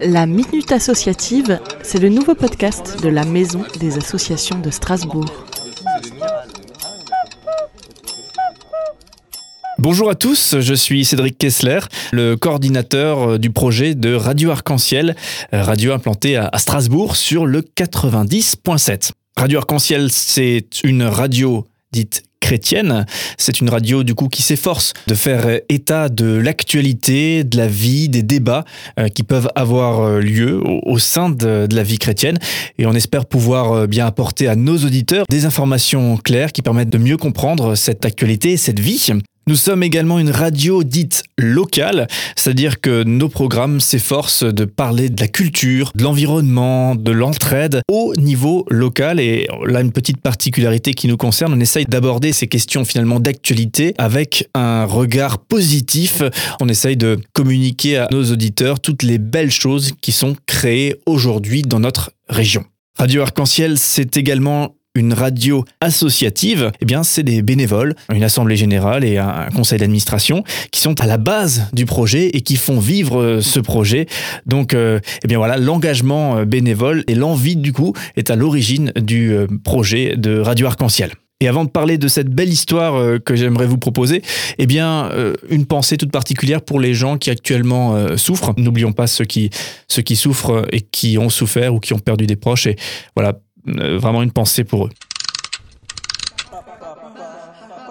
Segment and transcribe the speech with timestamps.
[0.00, 5.24] La Minute Associative, c'est le nouveau podcast de la Maison des Associations de Strasbourg.
[9.78, 11.80] Bonjour à tous, je suis Cédric Kessler,
[12.12, 15.16] le coordinateur du projet de Radio Arc-en-Ciel,
[15.52, 19.12] radio implantée à Strasbourg sur le 90.7.
[19.36, 22.25] Radio Arc-en-Ciel, c'est une radio dite
[23.38, 28.08] C'est une radio du coup qui s'efforce de faire état de l'actualité, de la vie,
[28.08, 28.64] des débats
[29.00, 32.38] euh, qui peuvent avoir euh, lieu au, sein de, la vie chrétienne.
[32.78, 36.90] Et on espère pouvoir euh, bien apporter à nos auditeurs des informations claires qui permettent
[36.90, 39.12] de mieux comprendre cette actualité, cette vie.
[39.48, 45.20] Nous sommes également une radio dite locale, c'est-à-dire que nos programmes s'efforcent de parler de
[45.20, 49.20] la culture, de l'environnement, de l'entraide au niveau local.
[49.20, 53.94] Et là, une petite particularité qui nous concerne, on essaye d'aborder ces questions finalement d'actualité
[53.98, 56.22] avec un regard positif.
[56.60, 61.62] On essaye de communiquer à nos auditeurs toutes les belles choses qui sont créées aujourd'hui
[61.62, 62.64] dans notre région.
[62.98, 69.04] Radio Arc-en-Ciel, c'est également une radio associative, eh bien, c'est des bénévoles, une assemblée générale
[69.04, 73.20] et un conseil d'administration qui sont à la base du projet et qui font vivre
[73.20, 74.06] euh, ce projet.
[74.46, 78.92] Donc, euh, eh bien voilà, l'engagement euh, bénévole et l'envie du coup est à l'origine
[78.96, 81.12] du projet de Radio Arc-en-Ciel.
[81.40, 84.22] Et avant de parler de cette belle histoire que j'aimerais vous proposer,
[84.56, 85.10] eh bien,
[85.50, 88.54] une pensée toute particulière pour les gens qui actuellement souffrent.
[88.56, 89.50] N'oublions pas ceux qui,
[89.86, 92.68] ceux qui souffrent et qui ont souffert ou qui ont perdu des proches.
[92.68, 92.76] Et
[93.14, 94.90] voilà, vraiment une pensée pour eux.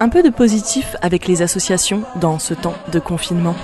[0.00, 3.54] Un peu de positif avec les associations dans ce temps de confinement.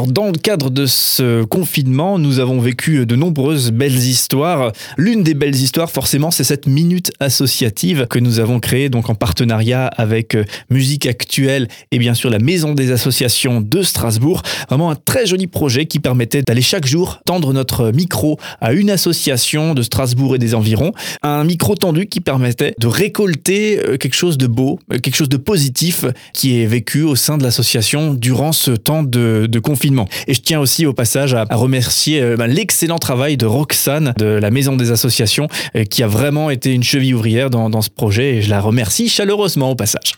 [0.00, 4.72] Alors dans le cadre de ce confinement, nous avons vécu de nombreuses belles histoires.
[4.96, 9.14] L'une des belles histoires, forcément, c'est cette minute associative que nous avons créée donc en
[9.14, 14.40] partenariat avec euh, Musique Actuelle et bien sûr la Maison des Associations de Strasbourg.
[14.70, 18.88] Vraiment un très joli projet qui permettait d'aller chaque jour tendre notre micro à une
[18.88, 20.92] association de Strasbourg et des environs.
[21.20, 25.28] Un micro tendu qui permettait de récolter euh, quelque chose de beau, euh, quelque chose
[25.28, 29.89] de positif qui est vécu au sein de l'association durant ce temps de, de confinement
[30.26, 34.26] et je tiens aussi au passage à, remercier euh, bah, l'excellent travail de Roxane de
[34.26, 38.36] la Maison des Associations euh, qui a vraiment été une cheville ouvrière dans, ce projet
[38.36, 40.14] et je la remercie chaleureusement au passage.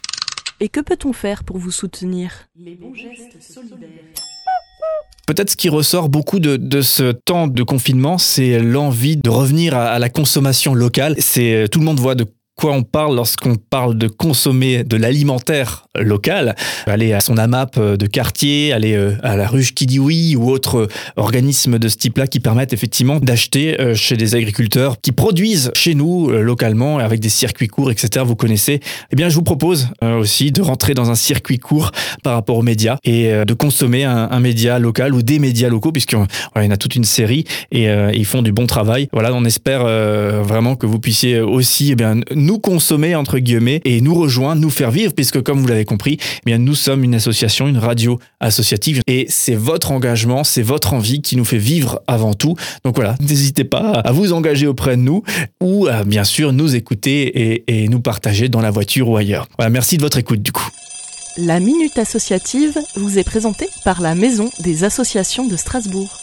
[0.60, 2.32] Et que peut-on faire pour vous soutenir?
[2.56, 3.88] Les bons gestes solidaires.
[5.26, 9.86] Peut-être ce qui ressort beaucoup de, ce temps de confinement, c'est l'envie de revenir à,
[9.92, 11.14] à la consommation locale.
[11.18, 14.96] C'est euh, tout le monde voit de quoi on parle lorsqu'on parle de consommer de
[14.96, 16.54] l'alimentaire local,
[16.86, 20.50] aller à son AMAP de quartier, aller euh, à la ruche qui dit oui ou
[20.50, 25.70] autre organisme de ce type-là qui permettent effectivement d'acheter euh, chez des agriculteurs qui produisent
[25.74, 28.24] chez nous euh, localement avec des circuits courts, etc.
[28.26, 28.80] Vous connaissez.
[29.12, 31.90] Eh bien, je vous propose aussi de rentrer dans un circuit court
[32.22, 36.18] par rapport aux médias et de consommer un, média local ou des médias locaux puisqu'il
[36.18, 39.08] y en a toute une série et ils font du bon travail.
[39.12, 39.84] Voilà, on espère
[40.42, 44.70] vraiment que vous puissiez aussi eh bien, nous consommer entre guillemets et nous rejoindre, nous
[44.70, 49.00] faire vivre puisque comme vous l'avez compris, eh nous sommes une association, une radio associative
[49.06, 52.56] et c'est votre engagement, c'est votre envie qui nous fait vivre avant tout.
[52.84, 55.22] Donc voilà, n'hésitez pas à vous engager auprès de nous
[55.60, 59.48] ou bien sûr nous écouter et nous partager dans la voiture ou ailleurs.
[59.56, 60.68] Voilà, merci de votre écoute du coup.
[61.38, 66.21] La Minute Associative vous est présentée par la Maison des Associations de Strasbourg.